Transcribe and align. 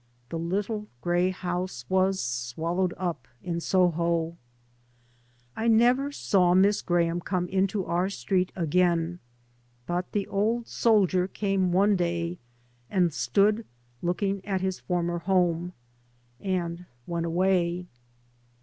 The 0.29 0.39
little 0.39 0.87
grey 1.01 1.29
house 1.29 1.85
was 1.87 2.19
swallowed 2.23 2.95
up 2.97 3.27
in 3.43 3.59
Soho. 3.59 4.35
I 5.55 5.67
never 5.67 6.11
saw 6.11 6.55
Miss 6.55 6.81
Graham 6.81 7.19
come 7.21 7.47
into 7.49 7.85
our 7.85 8.09
street 8.09 8.51
again. 8.55 9.19
But 9.85 10.11
the 10.11 10.25
old 10.25 10.65
soldier 10.67 11.27
came 11.27 11.71
one 11.71 11.97
3 11.97 11.97
by 11.97 11.97
Google 11.99 12.09
MY 12.09 12.15
MOTHER 12.15 12.15
AND 12.15 12.31
I 12.97 12.99
day, 13.01 13.03
and 13.03 13.13
stood 13.13 13.65
looking 14.01 14.43
at 14.47 14.61
his 14.61 14.79
former 14.79 15.19
home, 15.19 15.73
and 16.39 16.87
went 17.05 17.27
away. 17.27 17.85